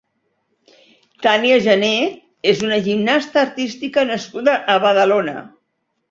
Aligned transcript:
Tania 1.25 1.57
Gener 1.65 1.99
és 2.51 2.63
una 2.67 2.79
gimnasta 2.87 3.37
artística 3.41 4.05
nascuda 4.13 4.55
a 4.77 4.79
Badalona. 4.85 5.35